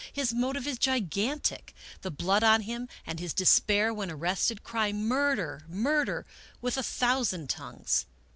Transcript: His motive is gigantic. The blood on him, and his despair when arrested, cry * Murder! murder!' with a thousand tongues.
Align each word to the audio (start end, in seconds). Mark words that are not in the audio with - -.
His 0.11 0.33
motive 0.33 0.65
is 0.65 0.79
gigantic. 0.79 1.75
The 2.01 2.09
blood 2.09 2.43
on 2.43 2.61
him, 2.61 2.89
and 3.05 3.19
his 3.19 3.35
despair 3.35 3.93
when 3.93 4.09
arrested, 4.09 4.63
cry 4.63 4.91
* 4.93 4.93
Murder! 5.11 5.63
murder!' 5.67 6.25
with 6.59 6.75
a 6.75 6.81
thousand 6.81 7.51
tongues. 7.51 8.07